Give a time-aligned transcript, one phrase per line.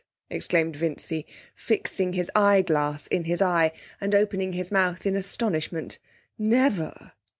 [0.31, 5.99] exclaimed Vincy, fixing his eyeglass in his eye, and opening his mouth in astonishment.
[6.39, 7.11] 'Never!